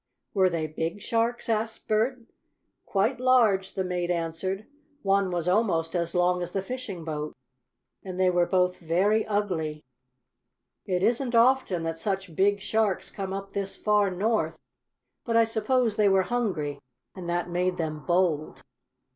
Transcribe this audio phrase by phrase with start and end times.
[0.33, 2.17] "Were they big sharks?" asked Bert.
[2.87, 4.65] "Quite large," the mate answered.
[5.03, 7.35] "One was almost as long as the fishing boat,
[8.03, 9.83] and they were both very ugly.
[10.87, 14.57] It isn't often that such big sharks come up this far north,
[15.23, 16.79] but I suppose they were hungry
[17.13, 18.63] and that made them bold."